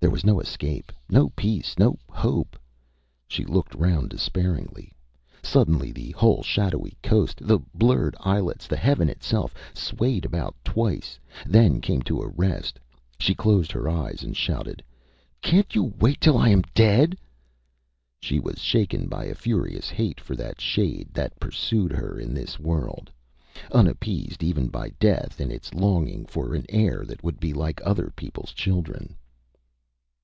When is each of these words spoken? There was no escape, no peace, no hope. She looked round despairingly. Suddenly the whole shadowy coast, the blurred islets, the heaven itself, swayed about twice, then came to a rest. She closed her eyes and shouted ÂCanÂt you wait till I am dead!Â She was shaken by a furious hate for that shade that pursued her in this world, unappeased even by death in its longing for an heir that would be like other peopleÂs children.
There 0.00 0.10
was 0.10 0.22
no 0.22 0.38
escape, 0.38 0.92
no 1.08 1.30
peace, 1.30 1.78
no 1.78 1.98
hope. 2.10 2.58
She 3.26 3.42
looked 3.46 3.74
round 3.74 4.10
despairingly. 4.10 4.92
Suddenly 5.42 5.92
the 5.92 6.10
whole 6.10 6.42
shadowy 6.42 6.92
coast, 7.02 7.38
the 7.40 7.58
blurred 7.74 8.14
islets, 8.20 8.66
the 8.66 8.76
heaven 8.76 9.08
itself, 9.08 9.54
swayed 9.72 10.26
about 10.26 10.54
twice, 10.62 11.18
then 11.46 11.80
came 11.80 12.02
to 12.02 12.20
a 12.20 12.28
rest. 12.28 12.78
She 13.18 13.34
closed 13.34 13.72
her 13.72 13.88
eyes 13.88 14.22
and 14.22 14.36
shouted 14.36 14.82
ÂCanÂt 15.42 15.74
you 15.74 15.84
wait 15.98 16.20
till 16.20 16.36
I 16.36 16.50
am 16.50 16.60
dead!Â 16.74 17.16
She 18.20 18.38
was 18.38 18.58
shaken 18.60 19.08
by 19.08 19.24
a 19.24 19.34
furious 19.34 19.88
hate 19.88 20.20
for 20.20 20.36
that 20.36 20.60
shade 20.60 21.14
that 21.14 21.40
pursued 21.40 21.92
her 21.92 22.20
in 22.20 22.34
this 22.34 22.58
world, 22.58 23.10
unappeased 23.72 24.42
even 24.42 24.68
by 24.68 24.90
death 25.00 25.40
in 25.40 25.50
its 25.50 25.72
longing 25.72 26.26
for 26.26 26.54
an 26.54 26.66
heir 26.68 27.06
that 27.06 27.24
would 27.24 27.40
be 27.40 27.54
like 27.54 27.80
other 27.86 28.12
peopleÂs 28.14 28.54
children. 28.54 29.16